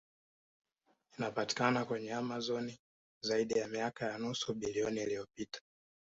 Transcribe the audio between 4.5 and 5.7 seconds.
bilioni iliyopita